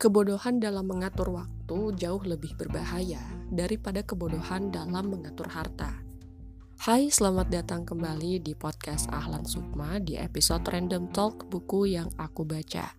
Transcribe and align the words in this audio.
Kebodohan 0.00 0.64
dalam 0.64 0.88
mengatur 0.88 1.28
waktu 1.28 1.92
jauh 2.00 2.24
lebih 2.24 2.56
berbahaya 2.56 3.20
daripada 3.52 4.00
kebodohan 4.00 4.72
dalam 4.72 5.12
mengatur 5.12 5.44
harta. 5.52 5.92
Hai, 6.80 7.12
selamat 7.12 7.52
datang 7.52 7.84
kembali 7.84 8.40
di 8.40 8.56
podcast 8.56 9.12
Ahlan 9.12 9.44
Sukma 9.44 10.00
di 10.00 10.16
episode 10.16 10.64
Random 10.64 11.12
Talk 11.12 11.52
buku 11.52 11.92
yang 11.92 12.08
aku 12.16 12.48
baca. 12.48 12.96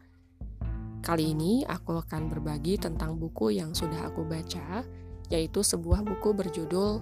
Kali 1.02 1.34
ini 1.34 1.66
aku 1.66 1.98
akan 2.06 2.30
berbagi 2.30 2.78
tentang 2.78 3.18
buku 3.18 3.58
yang 3.58 3.74
sudah 3.74 4.14
aku 4.14 4.22
baca, 4.22 4.86
yaitu 5.34 5.66
sebuah 5.66 6.06
buku 6.06 6.38
berjudul 6.38 7.02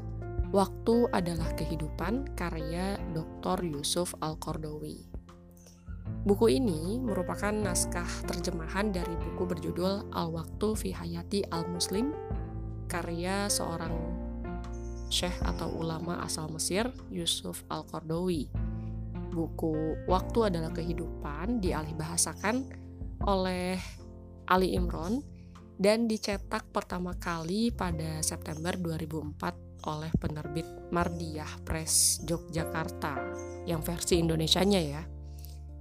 Waktu 0.55 1.11
adalah 1.11 1.51
Kehidupan 1.59 2.39
karya 2.39 2.95
Dr. 3.11 3.67
Yusuf 3.67 4.15
Al-Qardawi. 4.23 5.08
Buku 6.19 6.51
ini 6.51 6.99
merupakan 6.99 7.49
naskah 7.49 8.07
terjemahan 8.27 8.91
dari 8.91 9.15
buku 9.15 9.47
berjudul 9.47 10.11
Al-Waktu 10.11 10.67
fi 10.75 10.89
Hayati 10.91 11.47
Al-Muslim 11.47 12.11
karya 12.89 13.47
seorang 13.47 13.93
syekh 15.09 15.35
atau 15.41 15.69
ulama 15.73 16.21
asal 16.21 16.49
Mesir 16.53 16.89
Yusuf 17.09 17.65
Al-Qardawi. 17.71 18.49
Buku 19.29 20.05
Waktu 20.09 20.53
adalah 20.53 20.73
Kehidupan 20.73 21.61
dialih 21.61 21.93
bahasakan 21.93 22.65
oleh 23.25 23.77
Ali 24.49 24.73
Imron 24.73 25.21
dan 25.79 26.09
dicetak 26.09 26.67
pertama 26.75 27.15
kali 27.15 27.71
pada 27.71 28.19
September 28.19 28.75
2004 28.75 29.87
oleh 29.87 30.11
penerbit 30.19 30.67
Mardiyah 30.91 31.63
Press 31.63 32.19
Yogyakarta 32.27 33.15
yang 33.63 33.79
versi 33.79 34.19
Indonesianya 34.19 34.81
ya. 34.83 35.03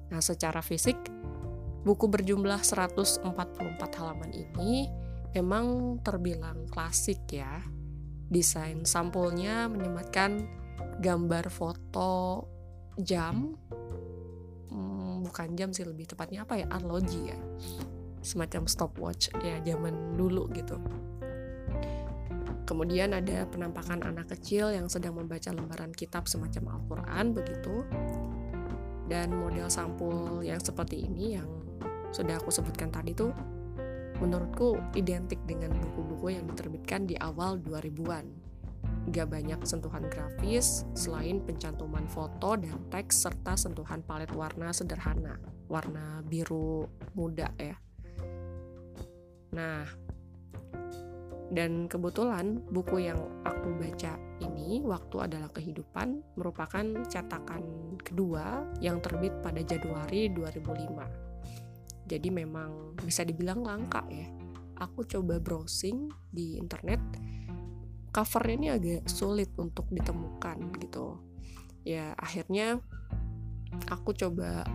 Nah, 0.08 0.20
secara 0.24 0.64
fisik 0.64 0.96
buku 1.84 2.10
berjumlah 2.10 2.60
144 2.60 3.24
halaman 3.78 4.30
ini 4.34 4.88
memang 5.32 5.98
terbilang 6.04 6.68
klasik 6.68 7.24
ya. 7.28 7.64
Desain 8.28 8.84
sampulnya 8.84 9.72
menyematkan 9.72 10.44
gambar 11.00 11.48
foto 11.48 12.44
jam 13.00 13.56
hmm, 14.68 15.24
bukan 15.24 15.54
jam 15.56 15.72
sih 15.72 15.86
lebih 15.86 16.12
tepatnya 16.12 16.44
apa 16.44 16.60
ya 16.60 16.66
arloji 16.68 17.32
ya. 17.32 17.38
Semacam 18.20 18.68
stopwatch 18.68 19.32
ya 19.40 19.62
zaman 19.64 20.18
dulu 20.18 20.50
gitu. 20.52 20.76
Kemudian 22.68 23.16
ada 23.16 23.48
penampakan 23.48 24.04
anak 24.04 24.28
kecil 24.36 24.68
yang 24.76 24.92
sedang 24.92 25.16
membaca 25.16 25.48
lembaran 25.48 25.88
kitab 25.96 26.28
semacam 26.28 26.76
Al-Quran 26.76 27.24
begitu 27.32 27.80
dan 29.08 29.32
model 29.32 29.66
sampul 29.72 30.44
yang 30.44 30.60
seperti 30.60 31.08
ini 31.08 31.40
yang 31.40 31.48
sudah 32.12 32.36
aku 32.40 32.52
sebutkan 32.52 32.88
tadi 32.92 33.12
tuh 33.12 33.32
menurutku 34.20 34.76
identik 34.98 35.38
dengan 35.46 35.72
buku-buku 35.78 36.34
yang 36.34 36.44
diterbitkan 36.50 37.06
di 37.06 37.14
awal 37.20 37.56
2000-an. 37.62 38.26
Gak 39.08 39.32
banyak 39.32 39.60
sentuhan 39.64 40.04
grafis 40.12 40.84
selain 40.92 41.40
pencantuman 41.40 42.04
foto 42.04 42.58
dan 42.60 42.76
teks 42.92 43.24
serta 43.24 43.56
sentuhan 43.56 44.04
palet 44.04 44.28
warna 44.36 44.68
sederhana, 44.74 45.40
warna 45.70 46.20
biru 46.26 46.84
muda 47.16 47.48
ya. 47.56 47.76
Nah, 49.56 49.88
dan 51.48 51.88
kebetulan 51.88 52.60
buku 52.68 53.08
yang 53.08 53.16
aku 53.40 53.72
baca 53.80 54.20
ini, 54.44 54.84
Waktu 54.84 55.16
adalah 55.24 55.48
Kehidupan, 55.48 56.36
merupakan 56.36 56.84
cetakan 57.08 57.96
kedua 58.04 58.68
yang 58.84 59.00
terbit 59.00 59.32
pada 59.40 59.64
Januari 59.64 60.28
2005. 60.28 62.08
Jadi 62.08 62.28
memang 62.28 62.96
bisa 63.00 63.24
dibilang 63.24 63.64
langka 63.64 64.04
ya. 64.12 64.28
Aku 64.78 65.08
coba 65.08 65.40
browsing 65.40 66.12
di 66.30 66.60
internet, 66.60 67.00
covernya 68.12 68.56
ini 68.56 68.68
agak 68.68 69.02
sulit 69.08 69.50
untuk 69.56 69.88
ditemukan 69.88 70.78
gitu. 70.84 71.16
Ya 71.82 72.12
akhirnya 72.14 72.78
aku 73.88 74.12
coba 74.12 74.68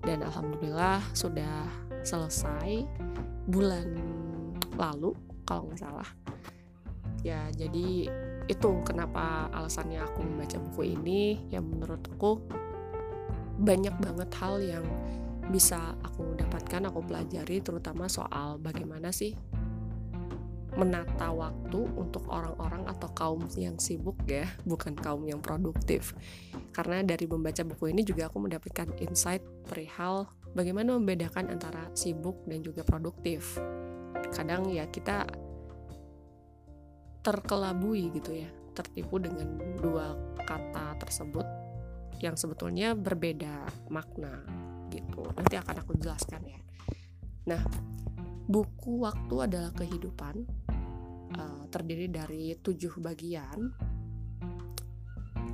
Dan 0.00 0.24
alhamdulillah 0.24 1.04
sudah 1.12 1.68
selesai 2.00 2.88
bulan 3.44 3.92
lalu 4.80 5.12
kalau 5.44 5.68
nggak 5.68 5.80
salah. 5.84 6.08
Ya 7.20 7.52
jadi 7.52 8.08
itu 8.48 8.70
kenapa 8.80 9.52
alasannya 9.52 10.00
aku 10.00 10.24
membaca 10.24 10.56
buku 10.56 10.96
ini 10.96 11.44
yang 11.52 11.68
menurutku 11.68 12.40
banyak 13.60 13.92
banget 14.00 14.30
hal 14.40 14.62
yang 14.62 14.86
bisa 15.48 15.96
aku 16.04 16.36
dapatkan, 16.38 16.88
aku 16.88 17.00
pelajari 17.04 17.60
terutama 17.60 18.06
soal 18.06 18.56
bagaimana 18.60 19.12
sih 19.12 19.36
menata 20.78 21.34
waktu 21.34 21.90
untuk 21.98 22.22
orang-orang 22.30 22.86
atau 22.86 23.10
kaum 23.10 23.42
yang 23.58 23.74
sibuk 23.82 24.14
ya, 24.30 24.46
bukan 24.62 24.94
kaum 24.94 25.26
yang 25.26 25.42
produktif. 25.42 26.14
Karena 26.70 27.02
dari 27.02 27.26
membaca 27.26 27.66
buku 27.66 27.90
ini 27.90 28.06
juga 28.06 28.30
aku 28.30 28.38
mendapatkan 28.38 28.94
insight 29.02 29.42
perihal 29.66 30.30
bagaimana 30.54 30.94
membedakan 30.94 31.50
antara 31.50 31.90
sibuk 31.98 32.46
dan 32.46 32.62
juga 32.62 32.86
produktif. 32.86 33.58
Kadang 34.30 34.70
ya 34.70 34.86
kita 34.86 35.26
terkelabui 37.26 38.14
gitu 38.14 38.38
ya, 38.38 38.48
tertipu 38.78 39.18
dengan 39.18 39.58
dua 39.82 40.14
kata 40.46 40.94
tersebut 41.02 41.44
yang 42.22 42.38
sebetulnya 42.38 42.94
berbeda 42.94 43.66
makna 43.90 44.46
gitu. 44.94 45.26
Nanti 45.34 45.58
akan 45.58 45.82
aku 45.82 45.98
jelaskan 45.98 46.42
ya. 46.46 46.60
Nah, 47.50 47.62
buku 48.48 49.04
waktu 49.04 49.34
adalah 49.44 49.70
kehidupan 49.76 50.48
uh, 51.34 51.66
terdiri 51.68 52.08
dari 52.08 52.56
tujuh 52.56 52.96
bagian. 53.02 53.72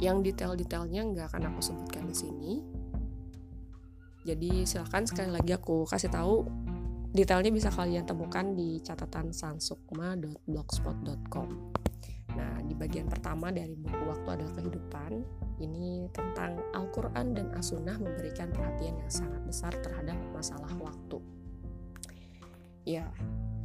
Yang 0.02 0.22
detail-detailnya 0.30 1.02
nggak 1.10 1.26
akan 1.34 1.46
aku 1.54 1.60
sebutkan 1.62 2.06
di 2.10 2.14
sini. 2.14 2.62
Jadi 4.24 4.64
silahkan 4.64 5.04
sekali 5.04 5.28
lagi 5.32 5.52
aku 5.52 5.84
kasih 5.84 6.08
tahu 6.10 6.44
detailnya 7.14 7.52
bisa 7.54 7.70
kalian 7.70 8.06
temukan 8.08 8.56
di 8.56 8.80
catatan 8.82 9.30
sansukma.blogspot.com 9.30 11.74
Nah, 12.34 12.58
di 12.66 12.74
bagian 12.74 13.06
pertama 13.06 13.54
dari 13.54 13.78
buku 13.78 14.02
Waktu 14.10 14.28
Adalah 14.38 14.54
Kehidupan, 14.58 15.12
ini 15.62 16.10
tentang 16.10 16.58
Al-Quran 16.74 17.30
dan 17.30 17.54
As-Sunnah 17.54 18.02
memberikan 18.02 18.50
perhatian 18.50 18.98
yang 18.98 19.10
sangat 19.10 19.42
besar 19.46 19.70
terhadap 19.78 20.18
masalah 20.34 20.70
waktu. 20.82 21.22
Ya, 22.84 23.06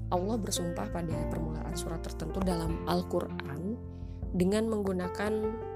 Allah 0.10 0.38
bersumpah 0.42 0.90
pada 0.90 1.18
permulaan 1.30 1.74
surat 1.78 2.02
tertentu 2.02 2.42
dalam 2.42 2.82
Al-Quran 2.90 3.78
dengan 4.34 4.70
menggunakan 4.70 5.34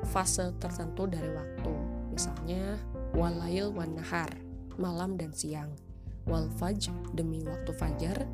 fase 0.09 0.53
tertentu 0.57 1.05
dari 1.05 1.29
waktu. 1.33 1.73
Misalnya, 2.13 2.77
walail 3.13 3.73
wan 3.73 3.97
nahar, 3.97 4.29
malam 4.77 5.17
dan 5.17 5.33
siang. 5.33 5.73
Wal 6.25 6.49
faj 6.57 6.89
demi 7.13 7.45
waktu 7.45 7.71
fajar, 7.77 8.25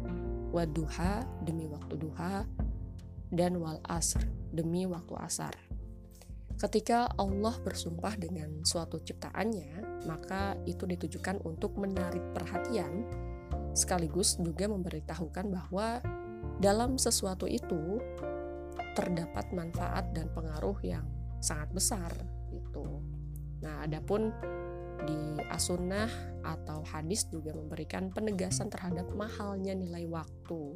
waduha 0.56 1.26
demi 1.44 1.68
waktu 1.68 1.96
duha, 2.00 2.48
dan 3.34 3.58
wal 3.60 3.82
asr 3.88 4.24
demi 4.54 4.86
waktu 4.86 5.14
asar. 5.20 5.56
Ketika 6.60 7.08
Allah 7.16 7.56
bersumpah 7.64 8.20
dengan 8.20 8.68
suatu 8.68 9.00
ciptaannya, 9.00 10.04
maka 10.04 10.60
itu 10.68 10.84
ditujukan 10.84 11.40
untuk 11.48 11.80
menarik 11.80 12.22
perhatian 12.36 13.08
sekaligus 13.74 14.38
juga 14.42 14.68
memberitahukan 14.68 15.46
bahwa 15.50 16.02
dalam 16.60 17.00
sesuatu 17.00 17.48
itu 17.48 18.02
terdapat 18.98 19.48
manfaat 19.56 20.12
dan 20.12 20.28
pengaruh 20.36 20.76
yang 20.84 21.08
sangat 21.40 21.72
besar 21.72 22.12
itu. 22.52 23.00
Nah, 23.64 23.88
adapun 23.88 24.32
di 25.08 25.40
asunah 25.48 26.12
atau 26.44 26.84
hadis 26.84 27.28
juga 27.32 27.56
memberikan 27.56 28.12
penegasan 28.12 28.68
terhadap 28.68 29.08
mahalnya 29.16 29.72
nilai 29.72 30.04
waktu. 30.08 30.76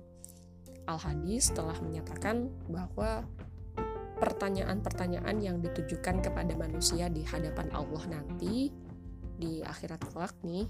Al-Hadis 0.88 1.51
telah 1.56 1.75
menyatakan 1.80 2.51
bahwa 2.68 3.24
pertanyaan-pertanyaan 4.19 5.36
yang 5.44 5.60
ditujukan 5.60 6.24
kepada 6.24 6.56
manusia 6.56 7.12
di 7.12 7.28
hadapan 7.28 7.68
Allah 7.75 8.04
nanti 8.07 8.72
di 9.36 9.60
akhirat 9.63 10.00
kelak 10.12 10.36
nih 10.44 10.68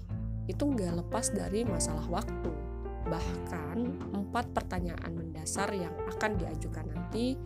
itu 0.48 0.62
nggak 0.64 1.04
lepas 1.04 1.32
dari 1.32 1.64
masalah 1.64 2.04
waktu. 2.08 2.52
Bahkan 3.04 3.78
empat 4.12 4.52
pertanyaan 4.56 5.12
mendasar 5.12 5.72
yang 5.76 5.92
akan 6.08 6.40
diajukan 6.40 6.88
nanti 6.88 7.36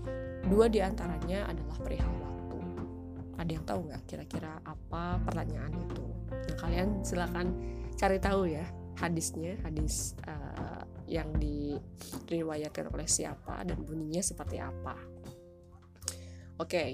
dua 0.47 0.71
di 0.71 0.79
antaranya 0.79 1.51
adalah 1.51 1.77
perihal 1.83 2.15
waktu. 2.23 2.59
Ada 3.39 3.51
yang 3.55 3.65
tahu 3.67 3.81
nggak 3.91 4.03
kira-kira 4.07 4.53
apa 4.63 5.19
pertanyaan 5.23 5.75
itu? 5.75 6.07
Nah 6.31 6.57
kalian 6.59 6.89
silakan 7.03 7.47
cari 7.99 8.19
tahu 8.23 8.47
ya 8.51 8.67
hadisnya, 8.99 9.55
hadis 9.63 10.19
uh, 10.27 10.83
yang 11.07 11.31
diriwayatkan 11.39 12.91
oleh 12.91 13.07
siapa 13.07 13.63
dan 13.63 13.79
bunyinya 13.87 14.21
seperti 14.21 14.59
apa. 14.59 14.99
Oke, 16.59 16.75
okay. 16.75 16.91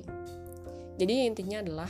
jadi 1.00 1.24
intinya 1.24 1.64
adalah 1.64 1.88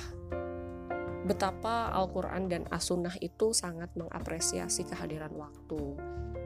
betapa 1.25 1.91
Al-Quran 1.91 2.53
dan 2.53 2.63
As-Sunnah 2.69 3.17
itu 3.25 3.57
sangat 3.57 3.91
mengapresiasi 3.97 4.85
kehadiran 4.85 5.33
waktu. 5.35 5.97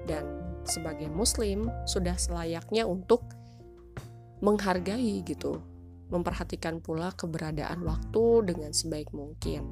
Dan 0.06 0.25
sebagai 0.64 1.10
muslim 1.12 1.69
sudah 1.84 2.16
selayaknya 2.16 2.86
untuk 2.88 3.26
menghargai 4.40 5.20
gitu. 5.26 5.60
Memperhatikan 6.08 6.80
pula 6.80 7.12
keberadaan 7.12 7.84
waktu 7.84 8.25
dengan 8.48 8.72
sebaik 8.72 9.12
mungkin. 9.12 9.69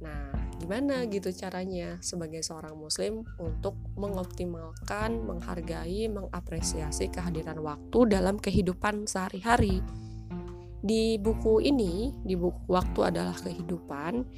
Nah 0.00 0.32
gimana 0.56 1.04
gitu 1.12 1.28
caranya 1.36 2.00
sebagai 2.00 2.40
seorang 2.40 2.72
muslim 2.72 3.28
untuk 3.36 3.76
mengoptimalkan, 4.00 5.20
menghargai, 5.20 6.08
mengapresiasi 6.08 7.12
kehadiran 7.12 7.60
waktu 7.60 8.08
dalam 8.08 8.40
kehidupan 8.40 9.04
sehari-hari. 9.04 9.84
Di 10.84 11.16
buku 11.16 11.64
ini, 11.64 12.12
di 12.20 12.36
buku 12.36 12.68
Waktu 12.68 13.08
adalah 13.08 13.32
Kehidupan, 13.40 14.28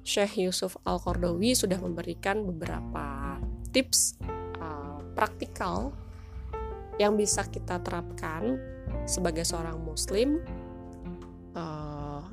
Syekh 0.00 0.40
Yusuf 0.48 0.80
Al-Qardawi 0.88 1.52
sudah 1.52 1.76
memberikan 1.76 2.40
beberapa 2.48 3.36
tips 3.68 4.16
uh, 4.56 5.04
praktikal 5.12 5.92
yang 6.96 7.20
bisa 7.20 7.44
kita 7.44 7.84
terapkan 7.84 8.56
sebagai 9.04 9.44
seorang 9.44 9.76
muslim 9.84 10.40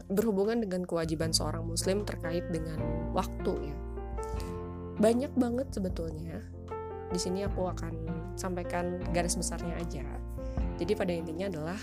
berhubungan 0.07 0.63
dengan 0.63 0.87
kewajiban 0.87 1.35
seorang 1.35 1.67
muslim 1.67 2.07
terkait 2.07 2.47
dengan 2.47 2.79
waktu 3.11 3.71
ya. 3.71 3.77
Banyak 4.97 5.35
banget 5.35 5.67
sebetulnya. 5.75 6.41
Di 7.11 7.19
sini 7.19 7.43
aku 7.43 7.67
akan 7.67 7.93
sampaikan 8.39 9.03
garis 9.11 9.35
besarnya 9.35 9.75
aja. 9.77 10.07
Jadi 10.79 10.93
pada 10.95 11.11
intinya 11.11 11.51
adalah 11.51 11.79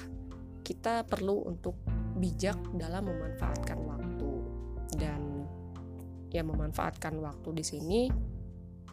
kita 0.64 1.04
perlu 1.04 1.44
untuk 1.44 1.76
bijak 2.16 2.56
dalam 2.74 3.12
memanfaatkan 3.12 3.78
waktu. 3.84 4.30
Dan 4.96 5.44
ya 6.32 6.40
memanfaatkan 6.40 7.14
waktu 7.20 7.48
di 7.54 7.64
sini 7.64 8.00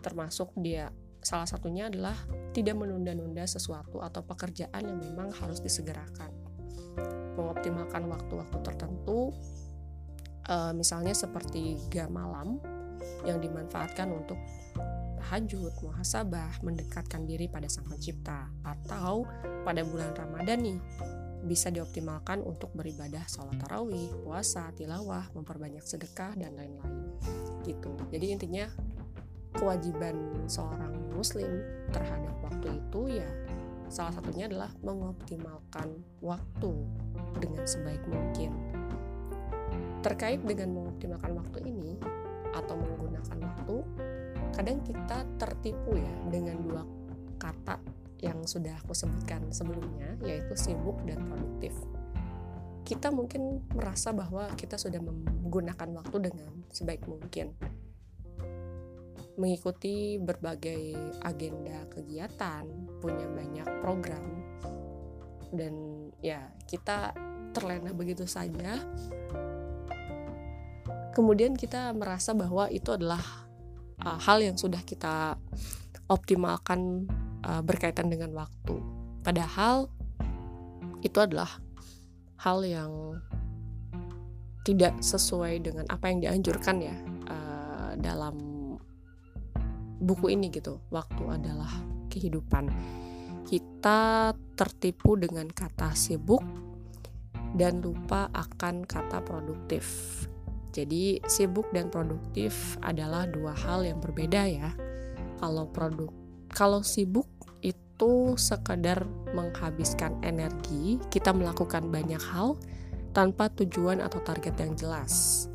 termasuk 0.03 0.51
dia 0.59 0.91
salah 1.21 1.45
satunya 1.45 1.87
adalah 1.87 2.17
tidak 2.51 2.75
menunda-nunda 2.81 3.45
sesuatu 3.45 4.01
atau 4.01 4.25
pekerjaan 4.25 4.83
yang 4.83 4.99
memang 4.99 5.31
harus 5.39 5.61
disegerakan. 5.61 6.33
Mengoptimalkan 7.37 8.09
waktu-waktu 8.11 8.57
tertentu 8.65 9.31
uh, 10.49 10.73
misalnya 10.75 11.15
seperti 11.15 11.77
gak 11.87 12.09
malam 12.11 12.59
yang 13.23 13.37
dimanfaatkan 13.37 14.09
untuk 14.09 14.37
tahajud, 15.21 15.71
muhasabah, 15.85 16.59
mendekatkan 16.65 17.29
diri 17.29 17.45
pada 17.45 17.69
Sang 17.69 17.85
Pencipta 17.85 18.49
atau 18.65 19.23
pada 19.61 19.85
bulan 19.85 20.11
Ramadan 20.17 20.59
nih 20.59 20.79
bisa 21.41 21.73
dioptimalkan 21.73 22.45
untuk 22.45 22.69
beribadah 22.77 23.25
sholat 23.25 23.57
tarawih, 23.65 24.09
puasa, 24.21 24.69
tilawah, 24.77 25.25
memperbanyak 25.33 25.81
sedekah 25.81 26.37
dan 26.37 26.53
lain-lain 26.53 27.17
gitu. 27.65 27.93
Jadi 28.09 28.25
intinya 28.33 28.65
kewajiban 29.57 30.47
seorang 30.47 31.11
muslim 31.13 31.61
terhadap 31.91 32.33
waktu 32.41 32.81
itu 32.81 33.21
ya 33.21 33.29
salah 33.91 34.15
satunya 34.15 34.47
adalah 34.47 34.71
mengoptimalkan 34.79 35.99
waktu 36.23 36.71
dengan 37.43 37.67
sebaik 37.67 38.01
mungkin. 38.07 38.55
Terkait 40.01 40.41
dengan 40.41 40.71
mengoptimalkan 40.73 41.35
waktu 41.35 41.59
ini 41.67 41.99
atau 42.55 42.73
menggunakan 42.79 43.37
waktu, 43.43 43.77
kadang 44.55 44.79
kita 44.81 45.27
tertipu 45.37 45.99
ya 45.99 46.13
dengan 46.31 46.57
dua 46.63 46.81
kata 47.37 48.00
yang 48.21 48.45
sudah 48.45 48.77
aku 48.85 48.93
sebutkan 48.93 49.49
sebelumnya, 49.49 50.15
yaitu 50.21 50.53
sibuk 50.53 51.01
dan 51.09 51.25
produktif. 51.25 51.73
Kita 52.85 53.09
mungkin 53.09 53.65
merasa 53.73 54.13
bahwa 54.13 54.49
kita 54.53 54.77
sudah 54.77 55.01
menggunakan 55.01 55.89
waktu 55.97 56.17
dengan 56.29 56.49
sebaik 56.69 57.09
mungkin, 57.09 57.53
mengikuti 59.41 60.21
berbagai 60.21 60.93
agenda 61.25 61.89
kegiatan, 61.89 62.65
punya 63.01 63.25
banyak 63.25 63.67
program, 63.81 64.25
dan 65.49 65.73
ya 66.21 66.53
kita 66.69 67.15
terlena 67.51 67.91
begitu 67.91 68.29
saja. 68.29 68.79
Kemudian 71.11 71.59
kita 71.59 71.91
merasa 71.91 72.31
bahwa 72.31 72.71
itu 72.71 72.95
adalah 72.95 73.19
uh, 73.99 74.19
hal 74.21 74.39
yang 74.39 74.55
sudah 74.55 74.79
kita 74.79 75.35
optimalkan 76.07 77.07
uh, 77.45 77.61
berkaitan 77.61 78.09
dengan 78.09 78.33
waktu. 78.33 78.77
Padahal 79.21 79.89
itu 81.01 81.17
adalah 81.21 81.49
hal 82.41 82.65
yang 82.65 83.21
tidak 84.61 84.93
sesuai 85.01 85.61
dengan 85.65 85.85
apa 85.89 86.09
yang 86.09 86.21
dianjurkan 86.21 86.77
ya 86.81 86.95
uh, 87.29 87.91
dalam 87.97 88.37
buku 90.01 90.33
ini 90.33 90.49
gitu. 90.49 90.81
Waktu 90.89 91.23
adalah 91.29 91.69
kehidupan. 92.09 92.69
Kita 93.45 94.31
tertipu 94.55 95.19
dengan 95.19 95.49
kata 95.51 95.91
sibuk 95.91 96.41
dan 97.57 97.83
lupa 97.83 98.31
akan 98.31 98.87
kata 98.87 99.19
produktif. 99.21 99.85
Jadi 100.71 101.19
sibuk 101.27 101.67
dan 101.75 101.91
produktif 101.91 102.79
adalah 102.79 103.27
dua 103.27 103.51
hal 103.51 103.83
yang 103.83 103.99
berbeda 103.99 104.47
ya. 104.47 104.71
Kalau 105.41 105.67
produk 105.67 106.20
kalau 106.51 106.83
sibuk 106.85 107.27
itu 107.63 108.35
sekadar 108.35 109.07
menghabiskan 109.31 110.19
energi 110.21 110.99
kita 111.09 111.31
melakukan 111.31 111.87
banyak 111.87 112.21
hal 112.21 112.59
tanpa 113.11 113.51
tujuan 113.51 113.99
atau 113.99 114.23
target 114.23 114.55
yang 114.59 114.73
jelas 114.75 115.45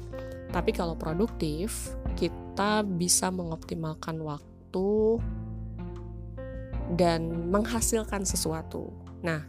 tapi 0.57 0.71
kalau 0.73 0.95
produktif, 0.95 1.93
kita 2.17 2.81
bisa 2.81 3.29
mengoptimalkan 3.29 4.17
waktu 4.23 5.21
dan 6.95 7.50
menghasilkan 7.50 8.23
sesuatu. 8.23 8.88
Nah, 9.21 9.45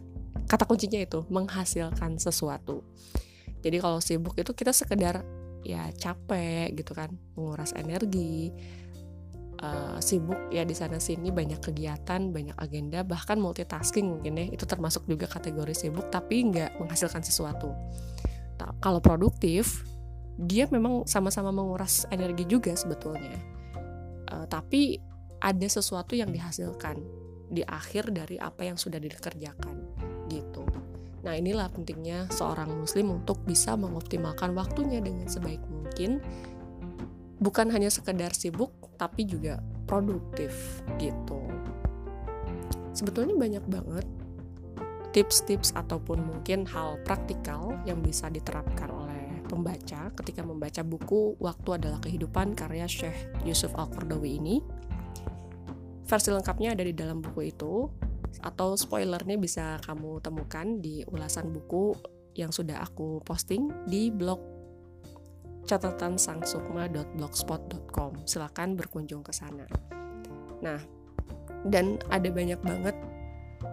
kata 0.51 0.65
kuncinya 0.65 0.99
itu 0.99 1.23
menghasilkan 1.29 2.17
sesuatu. 2.17 2.81
Jadi 3.61 3.77
kalau 3.79 4.03
sibuk 4.03 4.35
itu 4.35 4.51
kita 4.51 4.73
sekedar 4.73 5.21
ya 5.63 5.87
capek 5.95 6.75
gitu 6.75 6.91
kan, 6.91 7.13
menguras 7.39 7.71
energi, 7.77 8.51
uh, 9.61 9.97
sibuk 10.01 10.37
ya 10.53 10.63
di 10.63 10.73
sana 10.73 11.01
sini 11.01 11.29
banyak 11.29 11.61
kegiatan, 11.61 12.31
banyak 12.33 12.57
agenda, 12.57 13.01
bahkan 13.01 13.37
multitasking 13.41 14.07
mungkin 14.07 14.37
ya. 14.37 14.45
Itu 14.49 14.65
termasuk 14.69 15.05
juga 15.09 15.25
kategori 15.29 15.73
sibuk 15.73 16.09
tapi 16.09 16.49
nggak 16.49 16.81
menghasilkan 16.81 17.21
sesuatu. 17.21 17.73
Nah, 18.57 18.73
kalau 18.81 19.01
produktif 19.01 19.85
dia 20.37 20.69
memang 20.69 21.09
sama-sama 21.09 21.49
menguras 21.49 22.05
energi 22.13 22.45
juga 22.45 22.73
sebetulnya. 22.77 23.37
Uh, 24.27 24.45
tapi 24.45 25.01
ada 25.41 25.67
sesuatu 25.69 26.13
yang 26.17 26.29
dihasilkan 26.29 26.97
di 27.47 27.63
akhir 27.63 28.11
dari 28.11 28.35
apa 28.37 28.67
yang 28.67 28.75
sudah 28.75 28.99
dikerjakan 28.99 29.75
gitu. 30.27 30.67
Nah 31.23 31.33
inilah 31.35 31.71
pentingnya 31.71 32.27
seorang 32.31 32.71
muslim 32.71 33.11
untuk 33.23 33.39
bisa 33.47 33.75
mengoptimalkan 33.79 34.51
waktunya 34.53 34.99
dengan 34.99 35.27
sebaik 35.27 35.63
mungkin. 35.67 36.19
Bukan 37.37 37.69
hanya 37.69 37.93
sekedar 37.93 38.33
sibuk 38.33 38.73
tapi 38.97 39.23
juga 39.23 39.61
produktif 39.85 40.81
gitu 40.97 41.39
sebetulnya 42.97 43.37
banyak 43.37 43.65
banget 43.69 44.07
tips-tips 45.13 45.73
ataupun 45.73 46.25
mungkin 46.25 46.67
hal 46.69 46.99
praktikal 47.01 47.73
yang 47.89 48.01
bisa 48.05 48.29
diterapkan 48.29 48.89
oleh 48.91 49.41
pembaca 49.47 50.11
ketika 50.13 50.43
membaca 50.43 50.83
buku 50.83 51.39
Waktu 51.39 51.69
Adalah 51.81 51.97
Kehidupan 52.03 52.53
karya 52.53 52.85
Syekh 52.85 53.15
Yusuf 53.47 53.71
Al-Qardawi 53.73 54.37
ini. 54.37 54.59
Versi 56.07 56.29
lengkapnya 56.31 56.75
ada 56.75 56.83
di 56.83 56.93
dalam 56.93 57.23
buku 57.23 57.49
itu 57.51 57.87
atau 58.43 58.77
spoilernya 58.77 59.39
bisa 59.39 59.81
kamu 59.83 60.21
temukan 60.21 60.79
di 60.79 61.01
ulasan 61.09 61.49
buku 61.51 61.95
yang 62.37 62.53
sudah 62.53 62.85
aku 62.85 63.19
posting 63.25 63.73
di 63.89 64.13
blog 64.13 64.56
catatan 65.67 66.15
sangsukma.blogspot.com. 66.15 68.23
Silakan 68.23 68.79
berkunjung 68.79 69.19
ke 69.19 69.35
sana. 69.35 69.67
Nah, 70.63 70.79
dan 71.67 71.99
ada 72.07 72.31
banyak 72.31 72.63
banget 72.63 72.95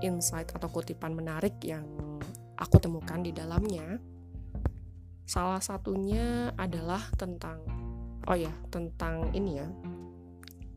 insight 0.03 0.51
atau 0.51 0.67
kutipan 0.67 1.15
menarik 1.15 1.55
yang 1.63 1.87
aku 2.59 2.83
temukan 2.83 3.23
di 3.23 3.31
dalamnya. 3.31 4.03
Salah 5.25 5.63
satunya 5.63 6.51
adalah 6.59 7.01
tentang 7.15 7.63
oh 8.27 8.37
ya, 8.37 8.51
tentang 8.75 9.31
ini 9.31 9.63
ya. 9.63 9.71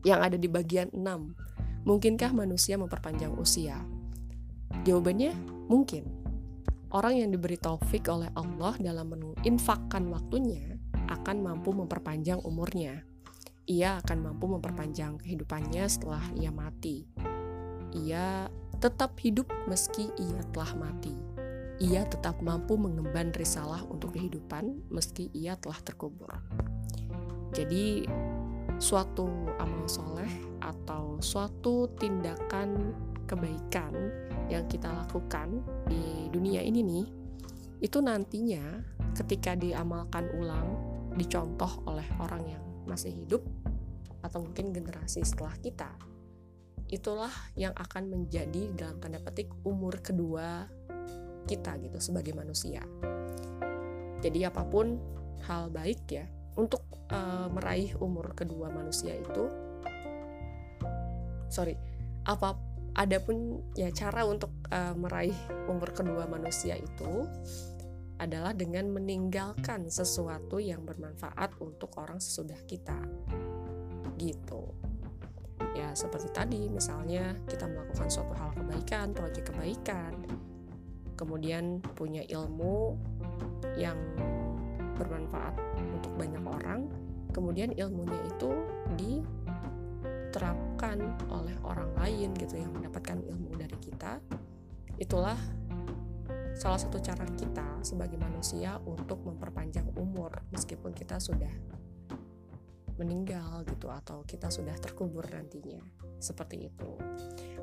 Yang 0.06 0.20
ada 0.22 0.36
di 0.38 0.48
bagian 0.48 0.88
6. 0.94 1.82
Mungkinkah 1.82 2.30
manusia 2.30 2.78
memperpanjang 2.78 3.34
usia? 3.34 3.82
Jawabannya 4.86 5.34
mungkin. 5.66 6.06
Orang 6.88 7.20
yang 7.20 7.28
diberi 7.28 7.60
taufik 7.60 8.08
oleh 8.08 8.32
Allah 8.32 8.72
dalam 8.80 9.12
menginfakkan 9.12 10.08
waktunya 10.08 10.77
akan 11.08 11.36
mampu 11.40 11.72
memperpanjang 11.72 12.44
umurnya. 12.44 13.02
Ia 13.68 14.00
akan 14.00 14.32
mampu 14.32 14.48
memperpanjang 14.48 15.20
kehidupannya 15.20 15.84
setelah 15.88 16.24
ia 16.36 16.48
mati. 16.48 17.04
Ia 17.92 18.48
tetap 18.78 19.18
hidup 19.20 19.48
meski 19.68 20.08
ia 20.16 20.40
telah 20.52 20.72
mati. 20.76 21.12
Ia 21.78 22.06
tetap 22.06 22.40
mampu 22.44 22.74
mengemban 22.78 23.30
risalah 23.34 23.84
untuk 23.86 24.16
kehidupan 24.16 24.88
meski 24.88 25.30
ia 25.36 25.54
telah 25.58 25.78
terkubur. 25.84 26.32
Jadi, 27.52 28.04
suatu 28.78 29.26
amal 29.58 29.86
soleh 29.88 30.30
atau 30.62 31.18
suatu 31.18 31.90
tindakan 31.96 32.94
kebaikan 33.28 33.92
yang 34.48 34.64
kita 34.66 34.88
lakukan 34.90 35.60
di 35.86 36.32
dunia 36.32 36.64
ini 36.64 36.80
nih, 36.80 37.06
itu 37.78 37.98
nantinya 38.00 38.82
ketika 39.14 39.54
diamalkan 39.54 40.30
ulang, 40.34 40.87
dicontoh 41.18 41.82
oleh 41.90 42.06
orang 42.22 42.42
yang 42.46 42.64
masih 42.86 43.12
hidup 43.12 43.42
atau 44.22 44.42
mungkin 44.42 44.70
generasi 44.70 45.26
setelah 45.26 45.54
kita, 45.58 45.90
itulah 46.88 47.30
yang 47.58 47.74
akan 47.74 48.08
menjadi 48.08 48.70
dalam 48.78 48.96
tanda 49.02 49.18
petik 49.18 49.50
umur 49.66 49.98
kedua 50.00 50.70
kita 51.44 51.76
gitu 51.82 51.98
sebagai 51.98 52.32
manusia. 52.32 52.80
Jadi 54.18 54.46
apa 54.46 54.62
pun 54.66 54.98
hal 55.46 55.70
baik 55.70 56.02
ya 56.10 56.26
untuk 56.58 56.82
uh, 57.14 57.46
meraih 57.50 57.94
umur 58.02 58.34
kedua 58.34 58.66
manusia 58.74 59.14
itu 59.14 59.46
sorry 61.46 61.78
apa 62.26 62.58
ada 62.98 63.22
pun 63.22 63.62
ya 63.78 63.94
cara 63.94 64.26
untuk 64.26 64.50
uh, 64.74 64.92
meraih 64.98 65.36
umur 65.70 65.94
kedua 65.94 66.26
manusia 66.26 66.74
itu 66.74 67.30
adalah 68.18 68.50
dengan 68.54 68.90
meninggalkan 68.90 69.86
sesuatu 69.86 70.58
yang 70.58 70.82
bermanfaat 70.82 71.54
untuk 71.62 71.94
orang 71.98 72.18
sesudah 72.18 72.58
kita. 72.66 72.98
Gitu. 74.18 74.62
Ya 75.78 75.94
seperti 75.94 76.30
tadi 76.34 76.66
misalnya 76.66 77.38
kita 77.46 77.70
melakukan 77.70 78.10
suatu 78.10 78.34
hal 78.34 78.50
kebaikan 78.54 79.14
proyek 79.14 79.54
kebaikan 79.54 80.26
kemudian 81.18 81.82
punya 81.98 82.22
ilmu 82.30 82.94
yang 83.74 83.98
bermanfaat 84.98 85.54
untuk 85.98 86.14
banyak 86.14 86.42
orang 86.46 86.86
kemudian 87.34 87.70
ilmunya 87.74 88.18
itu 88.26 88.50
diterapkan 90.30 90.98
oleh 91.30 91.54
orang 91.66 91.90
lain 91.98 92.34
gitu 92.38 92.58
yang 92.58 92.74
mendapatkan 92.74 93.22
ilmu 93.22 93.54
dari 93.58 93.76
kita. 93.78 94.18
Itulah 94.98 95.38
salah 96.58 96.76
satu 96.82 96.98
cara 96.98 97.22
kita 97.38 97.86
sebagai 97.86 98.18
manusia 98.18 98.82
untuk 98.82 99.22
memperpanjang 99.22 99.94
umur 99.94 100.34
meskipun 100.50 100.90
kita 100.90 101.22
sudah 101.22 101.50
meninggal 102.98 103.62
gitu 103.62 103.86
atau 103.94 104.26
kita 104.26 104.50
sudah 104.50 104.74
terkubur 104.82 105.22
nantinya. 105.30 105.78
Seperti 106.18 106.66
itu. 106.66 106.98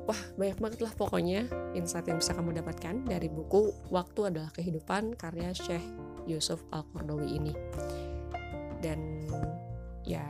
Wah 0.08 0.20
banyak 0.40 0.56
banget 0.56 0.80
lah 0.80 0.96
pokoknya 0.96 1.44
insight 1.76 2.08
yang 2.08 2.16
bisa 2.16 2.32
kamu 2.32 2.56
dapatkan 2.64 3.04
dari 3.04 3.28
buku 3.28 3.68
Waktu 3.92 4.32
Adalah 4.32 4.48
Kehidupan 4.56 5.12
karya 5.20 5.52
Syekh 5.52 5.84
Yusuf 6.24 6.64
Al-Qardawi 6.72 7.28
ini. 7.36 7.52
Dan 8.80 9.28
ya 10.08 10.24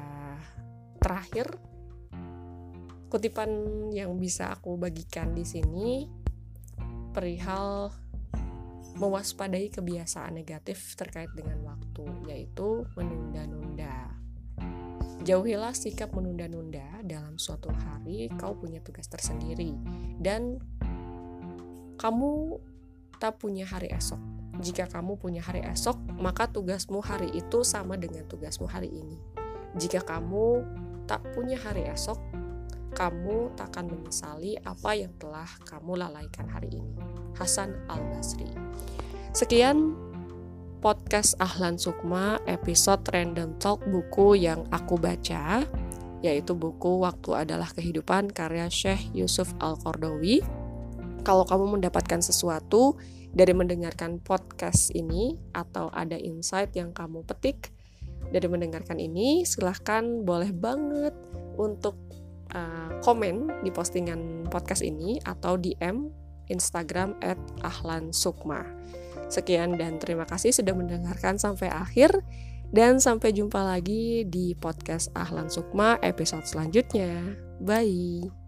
terakhir 0.98 1.54
kutipan 3.06 3.48
yang 3.94 4.18
bisa 4.18 4.58
aku 4.58 4.74
bagikan 4.74 5.30
di 5.30 5.46
sini 5.46 6.10
perihal 7.14 7.94
mewaspadai 8.96 9.68
kebiasaan 9.72 10.36
negatif 10.36 10.96
terkait 10.96 11.30
dengan 11.36 11.60
waktu 11.64 12.04
yaitu 12.28 12.84
menunda-nunda 12.96 14.16
Jauhilah 15.26 15.74
sikap 15.74 16.14
menunda-nunda 16.14 17.02
dalam 17.02 17.34
suatu 17.34 17.74
hari 17.74 18.30
kau 18.38 18.54
punya 18.54 18.78
tugas 18.78 19.10
tersendiri 19.10 19.74
dan 20.22 20.62
kamu 21.98 22.62
tak 23.18 23.42
punya 23.42 23.66
hari 23.66 23.90
esok. 23.90 24.22
Jika 24.62 24.86
kamu 24.86 25.18
punya 25.18 25.42
hari 25.42 25.66
esok, 25.66 25.98
maka 26.22 26.46
tugasmu 26.46 27.02
hari 27.02 27.34
itu 27.34 27.66
sama 27.66 27.98
dengan 27.98 28.22
tugasmu 28.30 28.70
hari 28.70 28.86
ini. 28.86 29.18
Jika 29.74 30.06
kamu 30.06 30.62
tak 31.10 31.26
punya 31.34 31.58
hari 31.58 31.90
esok, 31.90 32.22
kamu 32.94 33.50
tak 33.58 33.74
akan 33.74 33.98
menyesali 33.98 34.54
apa 34.62 34.94
yang 34.94 35.10
telah 35.18 35.48
kamu 35.66 36.06
lalaikan 36.06 36.46
hari 36.46 36.70
ini. 36.70 37.25
Hasan 37.36 37.76
Al-Basri. 37.88 38.48
Sekian 39.36 39.92
podcast 40.80 41.36
Ahlan 41.40 41.76
Sukma 41.76 42.40
episode 42.48 43.04
Random 43.12 43.56
Talk 43.60 43.84
buku 43.84 44.36
yang 44.40 44.64
aku 44.72 44.96
baca 44.96 45.64
yaitu 46.24 46.56
buku 46.56 47.04
Waktu 47.04 47.46
Adalah 47.46 47.68
Kehidupan 47.70 48.32
karya 48.32 48.66
Syekh 48.72 49.12
Yusuf 49.12 49.52
Al-Qardawi. 49.60 50.40
Kalau 51.22 51.44
kamu 51.44 51.78
mendapatkan 51.78 52.22
sesuatu 52.24 52.96
dari 53.36 53.52
mendengarkan 53.52 54.22
podcast 54.22 54.94
ini 54.96 55.36
atau 55.52 55.92
ada 55.92 56.16
insight 56.16 56.72
yang 56.72 56.96
kamu 56.96 57.20
petik 57.28 57.74
dari 58.32 58.48
mendengarkan 58.48 58.98
ini, 58.98 59.44
silahkan 59.44 60.24
boleh 60.24 60.50
banget 60.50 61.14
untuk 61.60 61.94
uh, 62.54 62.90
komen 63.04 63.62
di 63.62 63.70
postingan 63.70 64.48
podcast 64.48 64.82
ini 64.82 65.20
atau 65.22 65.60
DM 65.60 66.25
Instagram 66.48 67.18
at 67.22 67.38
Ahlan 67.62 68.10
Sukma. 68.14 68.64
Sekian 69.26 69.74
dan 69.74 69.98
terima 69.98 70.22
kasih 70.24 70.54
sudah 70.54 70.72
mendengarkan 70.72 71.36
sampai 71.36 71.66
akhir 71.66 72.14
dan 72.70 72.98
sampai 72.98 73.34
jumpa 73.34 73.58
lagi 73.58 74.26
di 74.26 74.54
podcast 74.54 75.10
Ahlan 75.14 75.50
Sukma 75.50 75.98
episode 76.02 76.46
selanjutnya. 76.46 77.34
Bye. 77.62 78.45